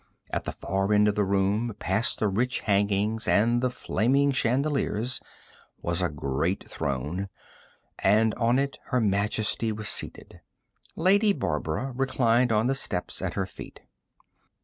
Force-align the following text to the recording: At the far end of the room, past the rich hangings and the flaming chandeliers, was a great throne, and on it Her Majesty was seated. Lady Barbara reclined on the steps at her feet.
At 0.31 0.45
the 0.45 0.51
far 0.51 0.91
end 0.93 1.07
of 1.07 1.13
the 1.13 1.23
room, 1.23 1.75
past 1.77 2.17
the 2.17 2.27
rich 2.27 2.61
hangings 2.61 3.27
and 3.27 3.61
the 3.61 3.69
flaming 3.69 4.31
chandeliers, 4.31 5.21
was 5.79 6.01
a 6.01 6.09
great 6.09 6.67
throne, 6.67 7.29
and 7.99 8.33
on 8.33 8.57
it 8.57 8.79
Her 8.85 8.99
Majesty 8.99 9.71
was 9.71 9.89
seated. 9.89 10.41
Lady 10.95 11.33
Barbara 11.33 11.93
reclined 11.95 12.51
on 12.51 12.65
the 12.65 12.73
steps 12.73 13.21
at 13.21 13.35
her 13.35 13.45
feet. 13.45 13.81